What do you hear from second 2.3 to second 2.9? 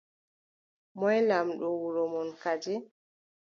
kadi?